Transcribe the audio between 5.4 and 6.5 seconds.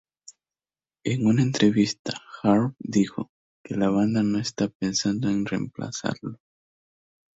reemplazarlo.